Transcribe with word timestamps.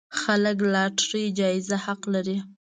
خلک 0.19 0.57
لاټرۍ 0.73 1.25
جايزه 1.39 1.75
حق 1.85 2.01
لري. 2.13 2.37